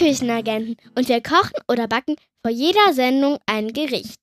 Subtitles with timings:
[0.00, 4.18] Küchenagenten und wir kochen oder backen vor jeder Sendung ein Gericht.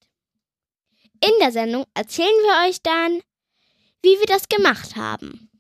[1.24, 3.22] In der Sendung erzählen wir euch dann,
[4.02, 5.52] wie wir das gemacht haben.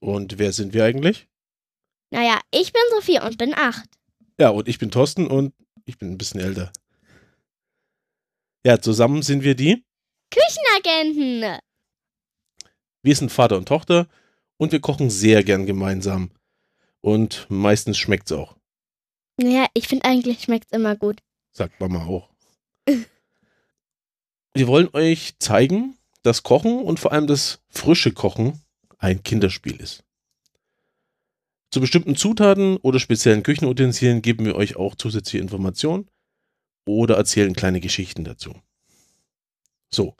[0.00, 1.28] Und wer sind wir eigentlich?
[2.10, 3.88] Naja, ich bin Sophie und bin acht.
[4.38, 5.54] Ja, und ich bin Thorsten und
[5.86, 6.70] ich bin ein bisschen älter.
[8.66, 9.82] Ja, zusammen sind wir die.
[10.30, 11.58] Küchenagenten!
[13.02, 14.08] Wir sind Vater und Tochter
[14.58, 16.30] und wir kochen sehr gern gemeinsam.
[17.00, 18.56] Und meistens schmeckt's auch,
[19.36, 21.20] Naja, ich finde eigentlich schmeckt's immer gut.
[21.52, 22.28] sagt Mama auch.
[24.54, 28.62] wir wollen euch zeigen, dass Kochen und vor allem das frische Kochen
[28.98, 30.04] ein Kinderspiel ist.
[31.70, 36.08] Zu bestimmten Zutaten oder speziellen Küchenutensilien geben wir euch auch zusätzliche Informationen
[36.86, 38.54] oder erzählen kleine Geschichten dazu.
[39.90, 40.16] So,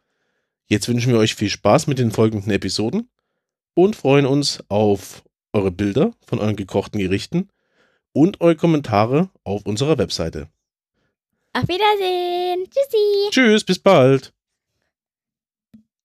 [0.67, 3.09] jetzt wünschen wir euch viel Spaß mit den folgenden Episoden
[3.75, 7.48] und freuen uns auf eure Bilder von euren gekochten Gerichten
[8.15, 10.48] und eure Kommentare auf unserer Webseite.
[11.53, 12.67] Auf Wiedersehen!
[12.70, 13.31] Tschüssi!
[13.31, 14.33] Tschüss, bis bald!